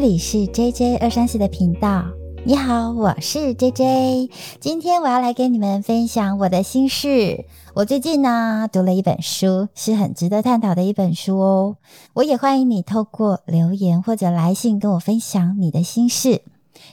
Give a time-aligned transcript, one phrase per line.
[0.00, 2.04] 这里是 J J 二三四的频道。
[2.46, 4.30] 你好，我是 J J。
[4.60, 7.46] 今天我要来跟你们分享我的心事。
[7.74, 11.78] 我最近呢读了一本书，是很值得探讨的一本书哦。
[12.12, 16.42] 我也欢迎你透过留言或者来信跟我分享你的心事，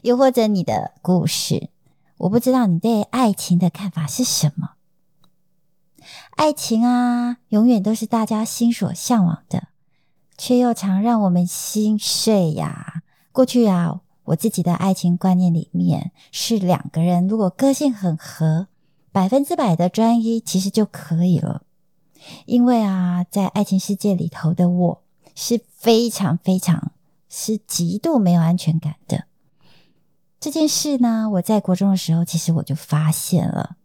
[0.01, 1.69] 又或者你的故事。
[2.17, 4.71] 我不知道你对爱情的看法是什么。
[6.31, 9.67] 爱情啊，永远都是大家心所向往的。
[10.37, 12.94] 却又常让我们心碎呀。
[13.35, 18.67] 过去啊，我自己的爱情观念里面是两个人如果个性很合，
[19.11, 21.63] 百分之百的专一其实就可以了。
[22.45, 25.03] 因为啊，在爱情世界里头的我
[25.35, 26.93] 是非常非常
[27.27, 29.25] 是极度没有安全感的。
[30.39, 33.75] 这件事呢，我在国中的时候其实我就发现了。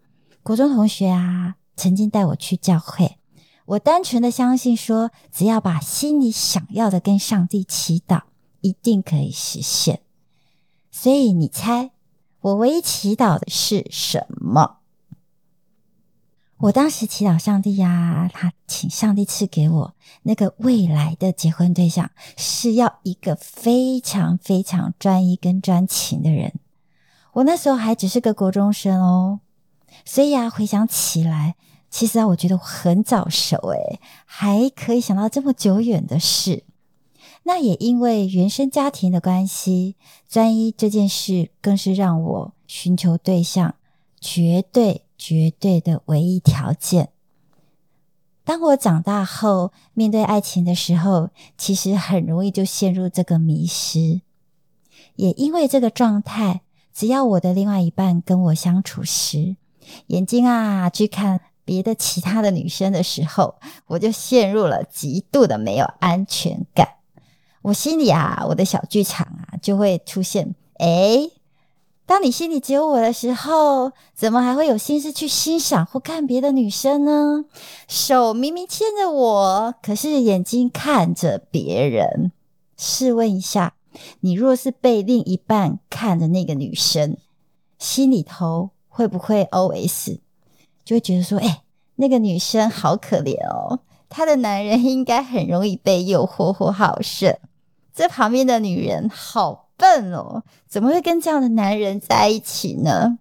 [0.45, 3.17] 国中同学啊，曾经带我去教会。
[3.67, 8.21] 我单纯的相信，说只要把心里想要的跟上帝祈祷，
[8.61, 10.01] 一定可以实现。
[10.91, 11.91] 所以你猜，
[12.41, 14.79] 我唯一祈祷的是什么？
[16.59, 19.95] 我当时祈祷上帝呀，他请上帝赐给我
[20.25, 26.53] 那个未来的结婚对象，是要一个非常非常专一跟专情的人。
[27.33, 29.41] 我那时候还只是个国中生哦，
[30.05, 31.55] 所以啊，回想起来。
[31.89, 36.65] 其实啊，我觉得我很早熟诶，还可以想到这么久远的事。
[37.51, 39.97] 那也因为原生家庭的关系，
[40.29, 43.75] 专一这件事更是让我寻求对象
[44.21, 47.09] 绝对绝对的唯一条件。
[48.45, 54.21] 当我长大后面对爱情的时候，其实很容易就陷入这个迷失。
[55.17, 56.61] 也因为这个状态，
[56.95, 59.57] 只要我的另外一半跟我相处时，
[60.07, 61.41] 眼睛啊去看。
[61.65, 63.57] 别的其他的女生的时候，
[63.87, 67.00] 我就陷入了极度的没有安全感。
[67.63, 71.31] 我心里啊，我的小剧场啊，就会出现：哎，
[72.07, 77.45] 当你心里只有我的时候，怎么还会有心思去欣赏或看别的女生呢？
[77.87, 82.33] 手明明牵着我，可是眼睛看着别人。
[82.79, 83.75] 试问一下，
[84.21, 87.19] 你若是被另一半看着那个女生，
[87.79, 90.19] 心里头会不会 OS？
[90.83, 91.63] 就会觉得说，哎，
[91.97, 97.37] 那个女生好可怜哦，她的男人应该很容易被诱惑或好胜。
[97.95, 103.19] 这旁边的女人好笨哦，怎么会跟这样的男人在一起呢？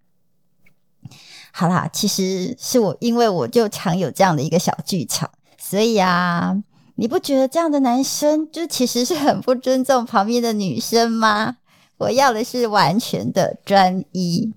[1.51, 6.55] 好啦，其实是我，因为我就常有这样的一个小剧场，所以啊，
[6.95, 11.57] 你不觉得这样的男生就其实是很不尊重旁边的女生吗？
[11.97, 14.53] 我要的是完全的专一。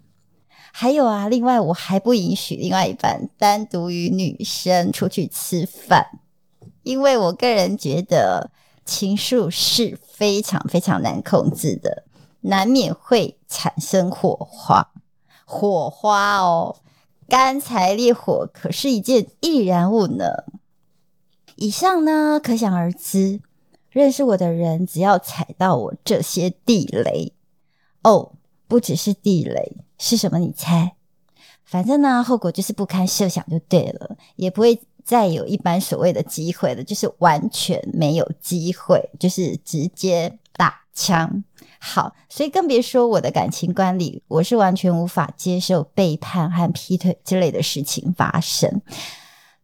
[0.70, 6.06] 还有啊，另外我还不允许另外一半单独与女生出去吃饭，
[6.82, 8.50] 因为我个人觉得
[8.84, 12.04] 情愫是非常非常难控制的，
[12.40, 14.92] 难免会产生火花。
[15.44, 16.76] 火花哦，
[17.28, 20.24] 干柴烈火可是一件易燃物呢。
[21.56, 23.40] 以上呢，可想而知，
[23.90, 27.34] 认识我的人只要踩到我这些地雷
[28.02, 28.32] 哦，
[28.66, 29.76] 不只是地雷。
[29.98, 30.38] 是什么？
[30.38, 30.96] 你猜？
[31.64, 41.44] 反正呢，后果就是不堪设想就对了，也不会再有一般所谓的机会了，就是完全没有机会，就是直接打枪。
[41.78, 48.80] 好，所以更别说我的感情观里，我是完全无法接受背叛和劈腿之类的事情发生。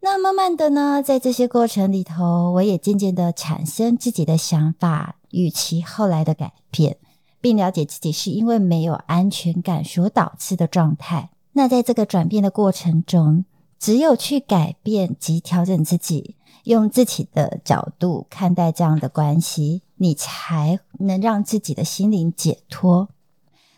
[0.00, 6.96] 那慢慢的呢，在这些过程里头，我也渐渐的产生自己的想法，与其后来的改变。
[7.40, 11.30] 并了解自己是因为没有安全感所导致的状态。
[11.52, 13.44] 那在这个转变的过程中，
[13.78, 23.08] 只有去改变及调整自己，用自己的角度看待这样的关系，你才能让自己的心灵解脱。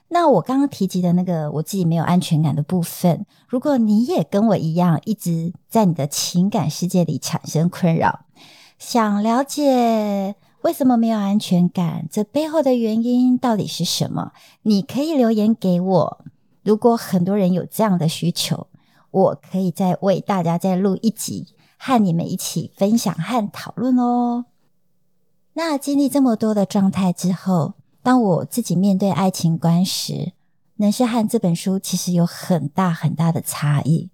[0.09, 8.27] 那我刚刚提及的那个我自己没有安全感的部分，如果你也跟我一样，一直在你的情感世界里产生困扰，
[8.79, 10.35] 想了解。
[10.63, 12.07] 为什么没有安全感？
[12.11, 14.33] 这背后的原因到底是什么？
[14.63, 16.25] 你可以留言给我。
[16.63, 18.67] 如果很多人有这样的需求，
[19.11, 24.47] 我可以再为大家再录一集，和你们一起分享和讨论哦。
[25.55, 30.33] 那经历这么多的状态之后，当我自己面对爱情观时，
[30.77, 34.11] 能是和这本书其实有很大很大的差异。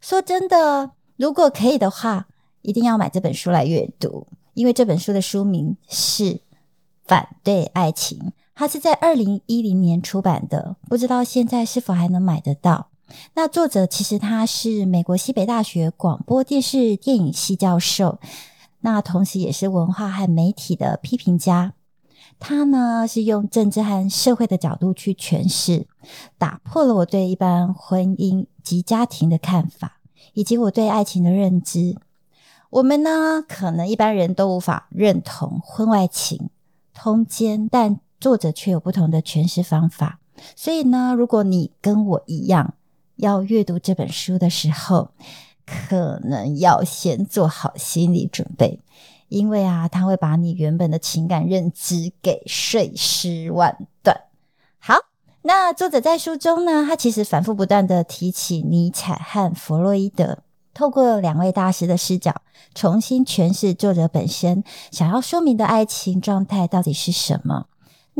[0.00, 2.28] 说真的，如果可以的话，
[2.62, 4.26] 一定要买这本书来阅读。
[4.54, 6.24] 因为这本书的书名是
[7.04, 8.18] 《反对爱情》，
[8.56, 12.87] 它是在二零一零年出版的，不知道现在是否还能买得到。
[13.34, 18.18] 那作者其实他是美国西北大学广播电视电影系教授，
[18.80, 21.72] 那同时也是文化和媒体的批评家。
[22.38, 25.86] 他呢是用政治和社会的角度去诠释，
[26.38, 29.98] 打破了我对一般婚姻及家庭的看法，
[30.34, 31.96] 以及我对爱情的认知。
[32.70, 36.50] 我们呢，可能一般人都无法认同婚外情、
[36.94, 40.20] 通奸，但作者却有不同的诠释方法。
[40.54, 42.74] 所以呢，如果你跟我一样
[43.18, 45.10] 要阅读这本书的时候，
[45.66, 48.80] 可能要先做好心理准备。
[49.28, 54.16] 因为啊，他会把你原本的情感认知给碎尸万段。
[54.78, 54.94] 好，
[55.42, 60.38] 那作者在书中呢，他其实反复不断的提起尼采和弗洛伊德，
[60.72, 62.40] 透过两位大师的视角，
[62.74, 67.66] 重新诠释作者本身想要说明的爱情状态到底是什么。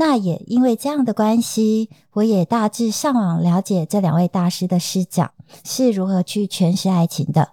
[0.01, 5.33] 那也因为这样的关系，我也大致上网了解这两位大师的视角
[5.65, 7.49] 是如何去诠释爱情的。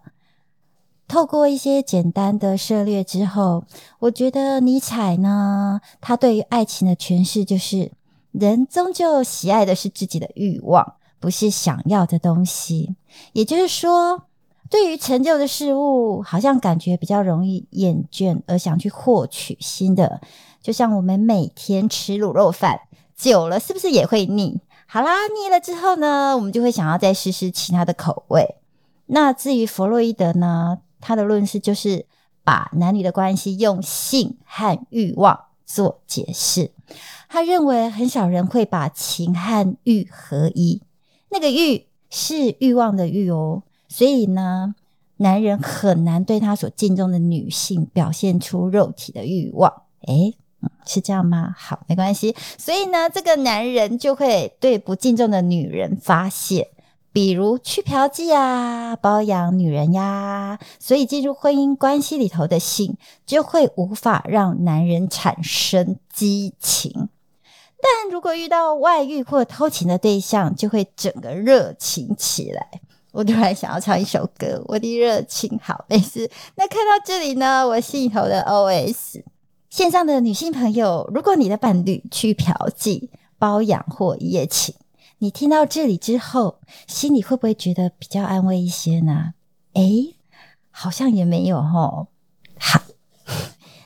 [1.07, 3.63] 透过一些简单的涉猎之后，
[3.97, 7.92] 我觉得尼采呢，他对于爱情的诠释就是：
[8.31, 12.95] 人终究喜爱的是自己的欲望，不是想要的东西。
[13.33, 14.25] 也就是说，
[14.70, 20.22] 对于成就的事物，好像感觉比较容易厌倦，而想去获取新的。
[20.62, 22.82] 就像我们每天吃卤肉饭，
[23.16, 24.60] 久了是不是也会腻？
[24.88, 28.56] 好啦，腻了之后呢，我们就会想要再试试其他的口味。
[29.08, 30.80] 那至于弗洛伊德呢？
[31.00, 32.08] 他的论事就是
[32.44, 36.72] 把男女的关系用性和欲望做解释。
[37.30, 40.82] 他认为很少人会把情和欲合一，
[41.30, 43.62] 那个欲是欲望的欲哦。
[43.95, 44.75] 所以呢，
[45.15, 49.83] 男人很难对他所敬重的女性表现出肉体的欲望。
[50.06, 50.36] 诶，
[50.86, 51.56] 是这样吗？
[51.57, 52.36] 好，没关系。
[52.57, 56.71] 所以呢，这个男人就会对不敬重的女人发泄。
[57.13, 67.07] 比如去嫖妓啊，包养女人呀，所以进入婚姻关系里头的性就会无法让男人产生激情，
[67.81, 72.81] 但如果遇到外遇或偷情的对象，就会整个热情起来。
[73.16, 76.30] 我突然想要唱一首歌，我的热情好，没事。
[76.56, 79.24] 那看到这里呢，我心里头的 OS：
[79.70, 83.08] 线上的女性朋友，如果你的伴侣去嫖妓、
[83.40, 84.76] 包养或一夜情。
[85.20, 89.34] 你听到这里之后，心里会不会觉得比较安慰一些呢？
[89.76, 90.18] 诶，
[90.70, 92.08] 好像也没有吼。
[92.60, 92.82] 好，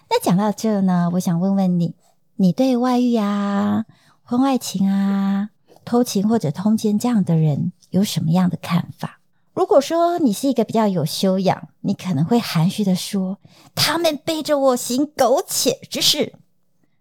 [0.10, 1.94] 那讲到这呢，我想问问你，
[2.38, 3.86] 你对外遇啊、
[4.24, 5.52] 婚外情啊、
[5.86, 9.19] 偷情或者通奸这样的人有什么样的看法？
[9.60, 13.40] 如果说你是一个比较有修养，你可能会含蓄的说，
[13.76, 16.32] 他们背着我行苟且之事。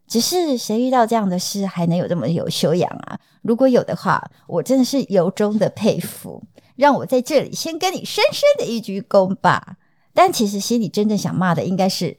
[0.08, 3.20] 只是谁遇到这样的事还能有这么有修养啊？
[3.42, 6.42] 如果有的话，我真的是由衷的佩服。
[6.74, 9.76] 让我在这里先跟你深深的一鞠躬吧。
[10.12, 12.18] 但其实心里真正想骂的应该是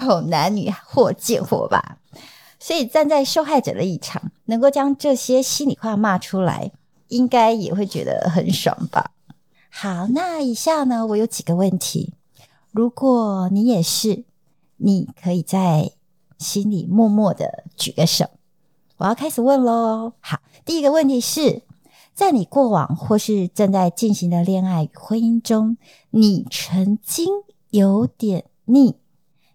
[0.00, 1.98] 狗男女或贱货吧。
[2.58, 6.72] 所以站在受害者的立场，能够将这些心里话骂出来，
[7.08, 9.10] 应该也会觉得很爽吧。
[9.76, 12.14] 好，那以下呢，我有几个问题，
[12.70, 14.24] 如果你也是，
[14.76, 15.92] 你可以在。
[16.36, 18.26] 心里默默的举个手，
[18.98, 20.12] 我要开始问喽。
[20.20, 21.62] 好，第一个问题是
[22.12, 25.78] 在你过往或是正在进行的恋爱婚姻中，
[26.10, 27.28] 你曾经
[27.70, 28.96] 有点腻，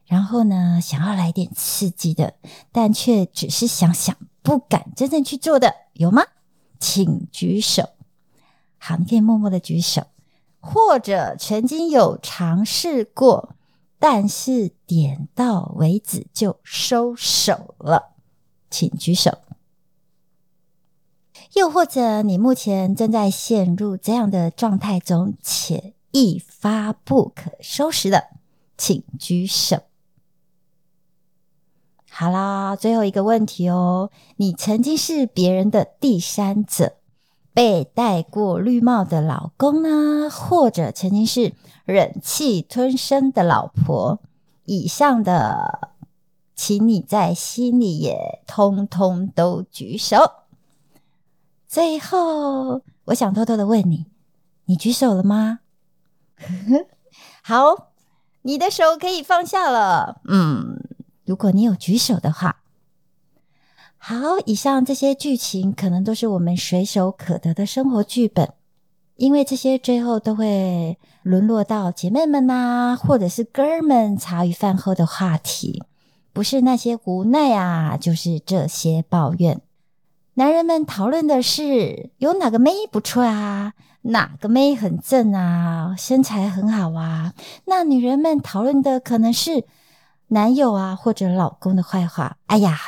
[0.05, 2.35] 然后呢，想要来点刺激的，
[2.71, 6.23] 但却只是想想，不敢真正去做的，有吗？
[6.79, 7.89] 请举手。
[8.79, 10.03] 好，你可以默默的举手，
[10.59, 13.55] 或者曾经有尝试过。
[14.01, 18.13] 但是点到为止就收手了，
[18.69, 19.39] 请举手。
[21.55, 28.29] 又或者你目前正在陷入这样的状态中，且一发不可收拾的，
[28.77, 29.83] 请举手。
[32.09, 36.98] 好啦，最后一个问题哦，你曾经是别人的第三者，
[37.53, 41.53] 被戴过绿帽的老公呢，或者曾经是？
[41.85, 44.19] 忍气吞声的老婆，
[44.65, 45.89] 以上的，
[46.55, 50.17] 请你在心里也通通都举手。
[51.67, 54.05] 最后，我想偷偷的问你，
[54.65, 55.61] 你举手了吗？
[57.41, 57.89] 好，
[58.43, 60.21] 你的手可以放下了。
[60.25, 60.79] 嗯，
[61.25, 62.61] 如果你有举手的话，
[64.01, 64.15] 好，
[64.45, 68.53] 以上这些剧情可能都是我们随手可得的生活剧本。
[69.17, 75.83] 因为这些最后都会沦落到姐妹们呐，或者是哥们茶余饭后的话题，
[76.31, 79.59] 不是那些无奈啊，就是这些抱怨。
[80.35, 87.33] 男人们讨论的是有哪个妹不错啊，哪个妹很正啊，身材很好啊。
[87.65, 89.65] 那女人们讨论的可能是
[90.29, 92.37] 男友啊或者老公的坏话。
[92.45, 92.79] 哎呀，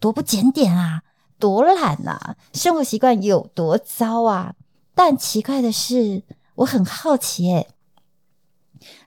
[0.00, 1.02] 多不检点啊，
[1.38, 4.54] 多懒啊，生活习惯有多糟啊！
[4.94, 6.22] 但奇怪的是，
[6.56, 7.68] 我很好奇，诶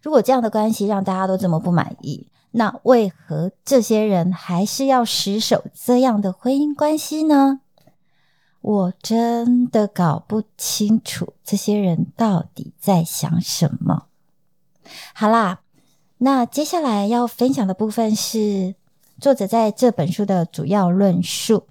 [0.01, 7.61] 如果这样的关系让大家都这么不满意，那为何这些人还是要死守这样的婚姻关系呢？
[8.61, 14.07] 我真的搞不清楚这些人到底在想什么。
[15.13, 15.61] 好啦，
[16.17, 18.75] 那接下来要分享的部分是
[19.19, 21.67] 作者在这本书的主要论述。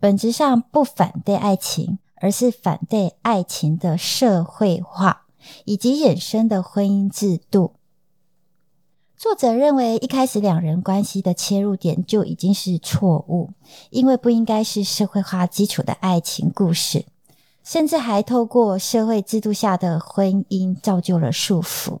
[0.00, 5.26] 本质上不反对爱情，而是反对爱情的社会化
[5.64, 7.74] 以及衍生的婚姻制度。
[9.16, 13.50] 作者认为，一开始两人关系的切入点就已经是错误，
[13.90, 17.04] 因为不应该是社会化基础的爱情故事，
[17.64, 21.98] 甚至还透过社会制度下的婚姻造就了束缚。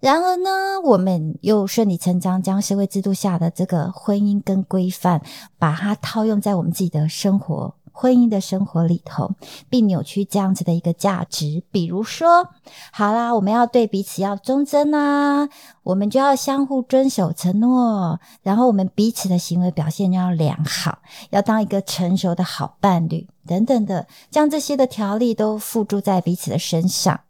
[0.00, 5.22] 然而呢，我们又顺理成章将社会制度下的这个婚姻跟规范，
[5.58, 7.74] 把它套用在我们自己的生活。
[7.98, 9.30] 婚姻的生活里头，
[9.70, 12.46] 并扭曲这样子的一个价值，比如说，
[12.92, 15.48] 好啦，我们要对彼此要忠贞啊，
[15.82, 20.98] 我们就要相互遵守承诺，然后我们彼此的行为表现要良好，
[21.30, 27.20] 要当一个成熟的好伴侣等等的，将这些的条例都付诸在彼此的身上，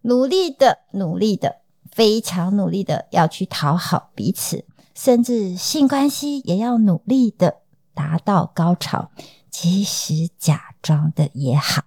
[0.00, 1.58] 努力的，努力的，
[1.96, 7.60] 非常努力的要去讨好彼此，甚至性关系也要努力的
[7.94, 9.10] 达到高潮。
[9.50, 11.84] 其实假装的也好，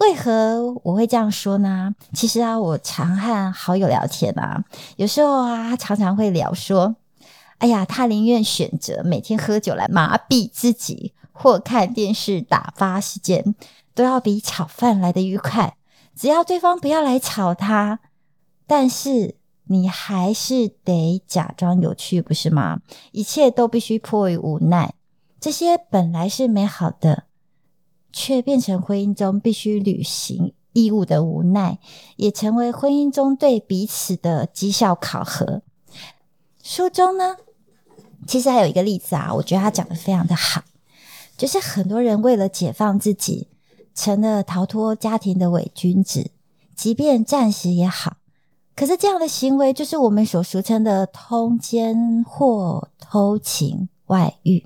[0.00, 1.94] 为何我会这样说呢？
[2.12, 4.64] 其实啊，我常和好友聊天啊，
[4.96, 6.96] 有时候啊，常常会聊说，
[7.58, 13.54] 哎呀，他宁愿选择每天喝酒来麻痹自己，或看电视打发时间，
[13.94, 15.76] 都要比炒饭来的愉快。
[16.16, 18.00] 只要对方不要来吵他，
[18.68, 19.34] 但是
[19.64, 22.80] 你还是得假装有趣，不是吗？
[23.10, 24.94] 一切都必须迫于无奈。
[25.40, 27.24] 这些本来是美好的，
[28.12, 31.78] 却变成婚姻中必须履行义务的无奈，
[32.16, 35.62] 也成为婚姻中对彼此的绩效考核。
[36.62, 37.36] 书中呢，
[38.26, 40.62] 其实还有一个例子啊，我觉得他讲的非常的好，
[41.38, 43.48] 就是很多人为了解放自己，
[43.94, 46.32] 成了逃脱家庭的伪君子，
[46.76, 48.17] 即便暂时也好，
[48.78, 54.64] 可是这样的行为就是我们所俗称的通奸或偷情外遇。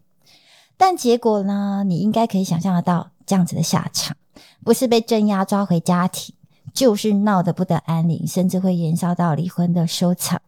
[0.76, 1.82] 但结果呢？
[1.86, 4.14] 你应该可以想象得到这样子的下场，
[4.62, 6.34] 不是被镇压抓回家庭，
[6.74, 10.42] 就是闹得不得安宁，甚至会延烧到离婚的收场。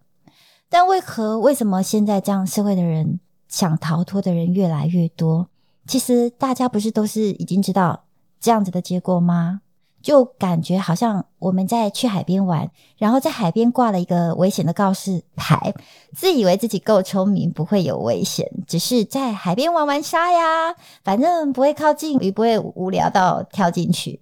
[0.68, 1.38] 但为何？
[1.38, 3.18] 为什么现在这样社会的人
[3.48, 5.48] 想逃脱的人越来越多？
[5.86, 8.04] 其实大家不是都是已经知道
[8.38, 9.62] 这样子的结果吗？
[10.04, 15.74] 就感觉好像我们在去海边玩，然后在海边挂了一个危险的告示牌，
[16.14, 24.20] 自以为自己够聪明，不会有危险，只是在海边玩玩沙呀，反正不会靠近，也不会无聊到跳进去。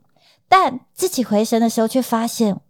[0.49, 2.61] 但自己回神的时候，却发现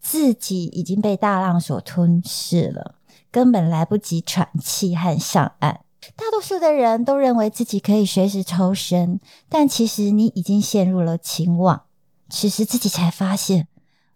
[0.00, 2.94] 自己已经被大浪所吞噬了，
[3.32, 5.80] 根本来不及喘气和上岸。
[6.14, 11.82] 大多数的人都认为自己可以随时抽身，但其实你已经陷入了情网。
[12.28, 13.68] 此时自己才发现，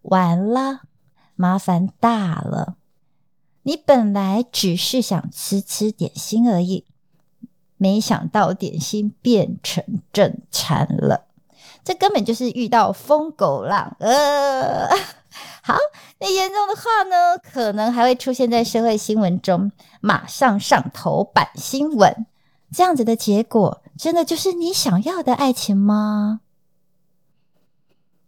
[0.02, 0.82] 完了，
[1.36, 2.76] 麻烦大了。
[3.62, 6.86] 你本来只是想吃吃点心而已，
[7.76, 11.26] 没想到点心变成正餐了。
[11.84, 13.96] 这根本就是遇到疯狗浪。
[14.00, 14.88] 呃，
[15.62, 15.76] 好，
[16.18, 22.26] 那严重的话呢，可能还会出现在社会新闻中，马上上头版新闻。
[22.72, 26.40] 这样子的结果，真的就是你想要的爱情吗？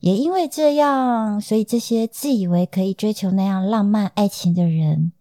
[0.03, 5.13] 也因为这样，所以这些自以为可以追求那样浪漫爱情的人，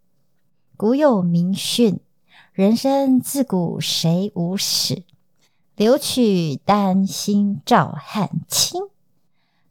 [0.76, 2.00] 古有名训
[2.52, 5.04] ：“人生自古谁无死，
[5.76, 8.80] 留取丹心照汗青。”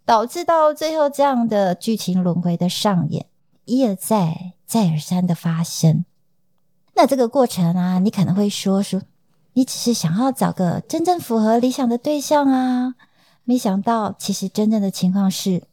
[0.06, 3.26] 导致到最后这样的剧情轮回的上演，
[3.66, 6.06] 一而再、再而三的发生。
[6.96, 9.02] 那这个过程啊，你可能会说说，
[9.54, 12.96] 你只是想要找个真正符合理想的对象啊。
[13.44, 15.64] 没想到，其实真正的情况是，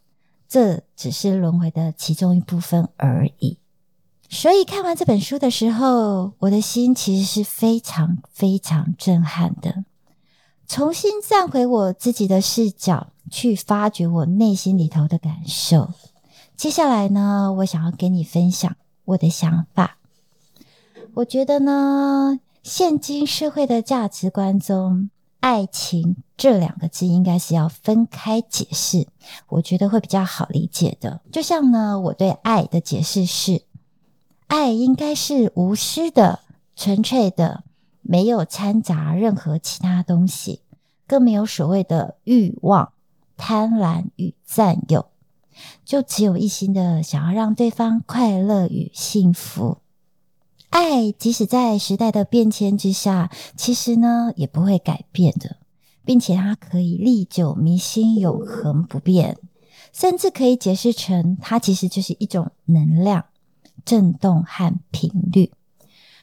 [0.48, 3.58] 这只是轮回的其中一部分而已。
[4.30, 9.84] 所以看完这本书的时候，我的心其实是非常非常震撼的。
[10.66, 15.92] 重新站回我自己的视角，去发掘我内心里头的感受。
[16.56, 19.96] 接下来呢，我想要跟你分享我的想法。
[21.14, 25.08] 我觉得呢，现今社会的价值观中，
[25.40, 29.06] 爱情这两个字应该是要分开解释，
[29.48, 31.20] 我觉得会比较好理解的。
[31.30, 33.62] 就像呢，我对爱的解释是：
[34.48, 36.40] 爱应该是无私的、
[36.74, 37.62] 纯粹的，
[38.02, 40.62] 没有掺杂任何其他东西，
[41.06, 42.92] 更没有所谓的欲望、
[43.36, 45.06] 贪婪与占有，
[45.84, 49.78] 就只有一心的想要让对方快乐与幸福。
[50.80, 55.56] 爱即使在时代的变迁之下，其实呢也不会改变的，
[56.04, 59.36] 并且它可以历久弥新、永恒不变，
[59.92, 63.24] 甚至可以解释成它其实就是一种能量、
[63.84, 65.50] 震动和频率。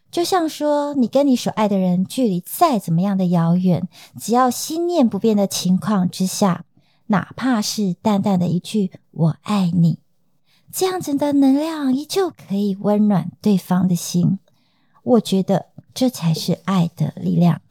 [0.09, 3.85] 就像说，你跟你所爱的人距离再怎么样的遥远，
[4.17, 6.63] 只要心念不变的情况之下，
[7.07, 9.99] 哪怕是淡淡的一句“我爱你”。
[10.71, 14.39] 这样子的能量依旧可以温暖对方的心，
[15.05, 17.61] 我觉得这才是爱的力量。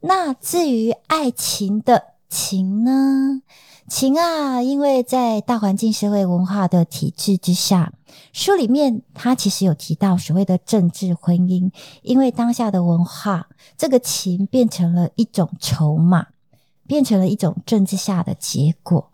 [0.00, 3.42] 那至于爱情的情呢？
[3.88, 7.92] 情啊，因为在大环境、社会文化的体制之下，
[8.32, 11.70] 书里面它其实有提到所谓的政治婚姻，
[12.02, 16.28] 因为当下的文化，这个情变成了一种筹码，
[16.86, 19.10] 变成了一种政治下的结果。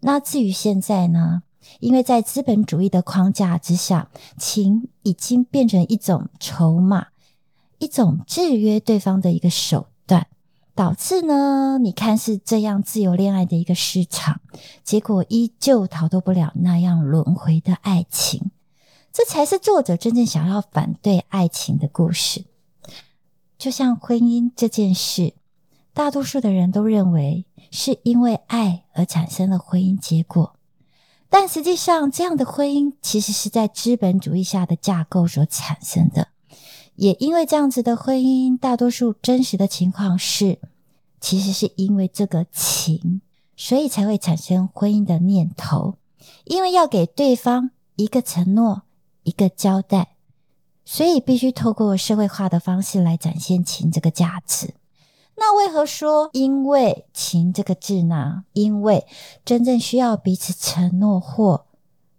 [0.00, 1.42] 那至于现在呢？
[1.78, 7.08] 因为在资本主义的框架之下，情已经变成一种筹码，
[7.78, 10.26] 一种制约对方的一个手段，
[10.74, 14.40] 导致呢，你看是这样自由恋爱的一个市场，
[14.82, 18.50] 结果依旧逃脱不了那样轮回的爱情。
[19.12, 22.44] 这才是作者真正想要反对爱情的故事。
[23.58, 25.34] 就像婚姻这件事，
[25.92, 30.54] 大多数的人都认为是因为爱而产生了婚姻结果。
[31.30, 36.28] 但实际上，这样的婚姻其实是在资本主义下的架构所产生的。
[36.96, 40.58] 也因为这样子的婚姻，大多数真实的情况是，
[41.20, 43.22] 其实是因为这个情，
[43.56, 45.94] 所以才会产生婚姻的念头。
[46.44, 48.82] 因为要给对方一个承诺、
[49.22, 50.16] 一个交代，
[50.84, 54.74] 所以必须透过社会化的方式来展现情这个价值。
[55.42, 58.44] 那为何说因为情这个字呢？
[58.52, 59.06] 因为
[59.42, 61.64] 真正需要彼此承诺或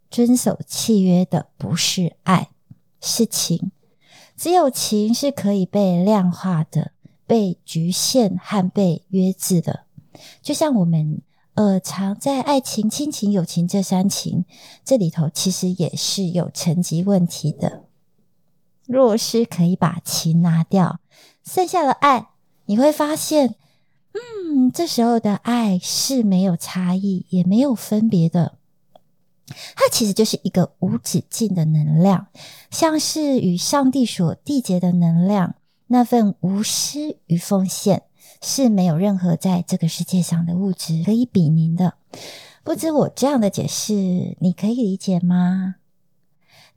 [0.09, 2.49] 遵守契约的不是爱，
[2.99, 3.71] 是情。
[4.35, 6.93] 只有情是可以被量化的、
[7.27, 9.81] 被局限和被约制的。
[10.41, 11.21] 就像我们
[11.53, 14.45] 呃常在爱情、亲情、友情这三情
[14.83, 17.83] 这里头，其实也是有层级问题的。
[18.87, 20.99] 若是可以把情拿掉，
[21.45, 22.30] 剩下的爱。
[22.65, 23.55] 你会发现，
[24.13, 28.57] 嗯，这时候的爱是没有差异，也没有分别的。
[29.75, 32.27] 它其实就是一个无止境的能量，
[32.69, 35.55] 像是与上帝所缔结的能量。
[35.87, 38.03] 那份无私与奉献
[38.41, 41.95] 是没有任何在这个世界上的物质可以比拟的。
[42.63, 45.75] 不知我这样的解释，你可以理解吗？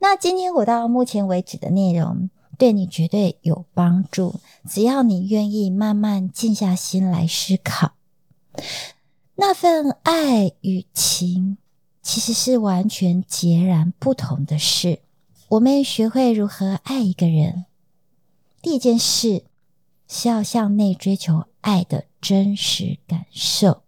[0.01, 2.29] 那今天我到目前为止的内容。
[2.59, 7.93] 对你绝对有帮助，只要你愿意慢慢静下心来思考，
[9.35, 11.59] 那份爱与情
[12.03, 15.01] 其实是完全截然不同的事。
[15.49, 17.67] 我们学会如何爱一个人，
[18.63, 19.45] 第一件事
[20.09, 23.83] 是要向内追求爱的真实感受，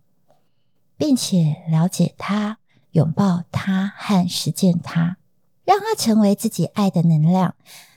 [0.97, 2.59] 并且了解他、
[2.93, 5.17] 拥抱他和实践他，
[5.65, 7.55] 让他成为自己爱的能量。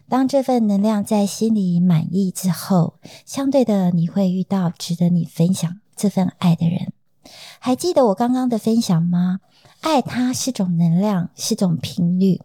[0.09, 2.95] 当这份能量在心里满意之后，
[3.25, 6.91] 相对的你会遇到值得你分享这份爱的人。
[7.59, 9.39] 还记得我刚刚的分享吗？
[9.81, 12.41] 爱它是种能量，是种频率。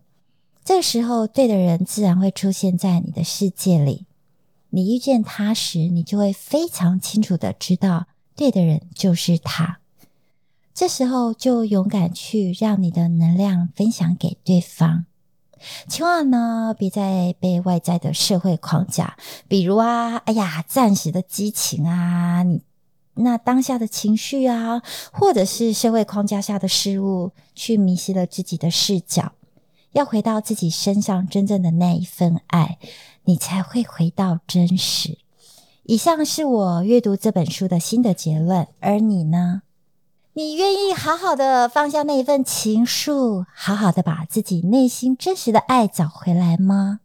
[0.63, 4.07] 这时候，对的人自然会出现在你的世界里。
[4.71, 9.79] 你遇见他时，你就会非常清楚的知道，对的人就是他。
[10.75, 15.07] 这时候，就勇敢去让你的能量分享给对方。
[15.89, 19.17] 千万呢，别再被外在的社会框架，
[19.49, 22.63] 比如啊，哎呀，暂时的激情啊，你
[23.15, 29.33] 那当下的情绪啊，或者是社会框架下的事物，去迷失了自己的视角。
[29.93, 32.79] 要回到自己身上真正的那一份爱，
[33.25, 35.19] 你才会回到真实。
[35.85, 39.63] 以上是我阅读这本书的新的结论，而你呢？
[40.37, 46.99] 你愿意好好的放下那一份情愫，好好的把自己内心真实的爱找回来吗？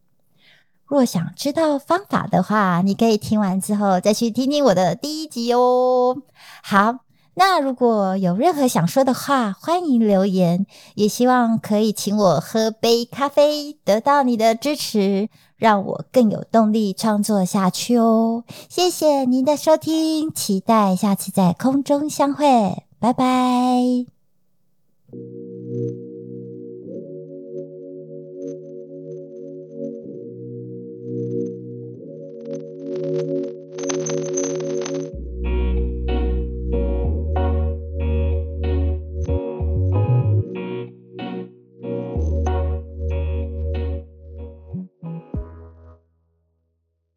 [0.88, 6.24] 若想知道方法的话，你可以听完之后再去听听我的第一集哦。
[6.64, 7.02] 好，
[7.36, 10.66] 那如果有任何想说的话，欢迎留言，
[10.96, 18.44] 也希望可以请我喝杯咖啡，得到你的支持，让我更有动力创作下去哦。
[18.68, 22.89] 谢谢您的收听，期待下次在空中相会。
[23.00, 24.06] 拜拜。